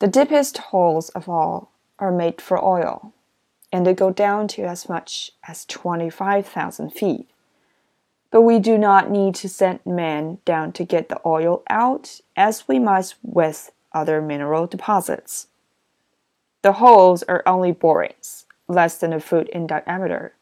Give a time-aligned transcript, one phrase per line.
[0.00, 3.12] The deepest holes of all are made for oil,
[3.70, 7.28] and they go down to as much as 25,000 feet.
[8.30, 12.66] But we do not need to send men down to get the oil out as
[12.66, 15.48] we must with other mineral deposits.
[16.62, 20.34] The holes are only borings, less than a foot in diameter.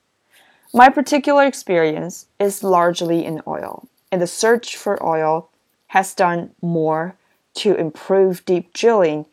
[0.72, 5.50] My particular experience is largely in oil, and the search for oil
[5.88, 7.16] has done more
[7.54, 9.26] to improve deep drilling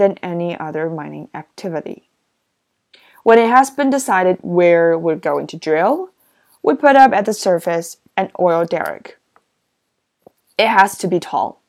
[0.00, 2.08] than any other mining activity.
[3.22, 6.08] When it has been decided where we're going to drill,
[6.62, 9.18] we put up at the surface an oil derrick.
[10.56, 11.60] It has to be tall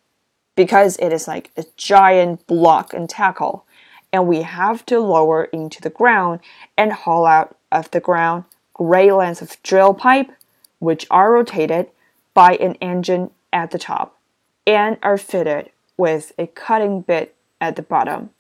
[0.56, 3.66] because it is like a giant block and tackle,
[4.14, 6.40] and we have to lower into the ground
[6.78, 10.32] and haul out of the ground gray lengths of drill pipe,
[10.80, 11.90] which are rotated
[12.34, 14.18] by an engine at the top
[14.66, 18.32] and are fitted with a cutting bit at the bottom.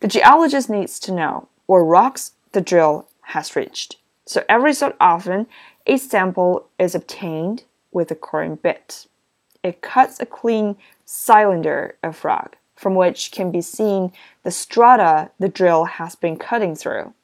[0.00, 5.46] The geologist needs to know what rocks the drill has reached, so every so often
[5.86, 9.06] a sample is obtained with a coring bit.
[9.62, 15.48] It cuts a clean cylinder of rock from which can be seen the strata the
[15.48, 17.14] drill has been cutting through.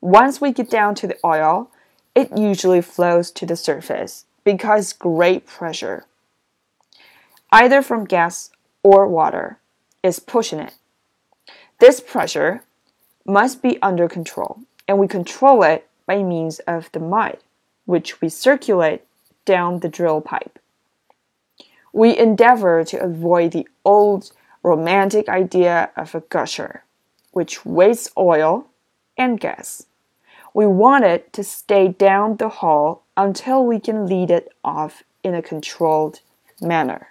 [0.00, 1.70] Once we get down to the oil,
[2.14, 6.06] it usually flows to the surface because great pressure,
[7.52, 8.50] either from gas
[8.82, 9.58] or water,
[10.06, 10.74] is pushing it.
[11.78, 12.62] This pressure
[13.26, 17.38] must be under control, and we control it by means of the mud,
[17.84, 19.02] which we circulate
[19.44, 20.58] down the drill pipe.
[21.92, 24.32] We endeavor to avoid the old
[24.62, 26.84] romantic idea of a gusher,
[27.32, 28.66] which wastes oil
[29.18, 29.86] and gas.
[30.54, 35.34] We want it to stay down the hall until we can lead it off in
[35.34, 36.20] a controlled
[36.60, 37.08] manner.